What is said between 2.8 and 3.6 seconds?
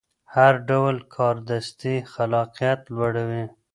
لوړوي.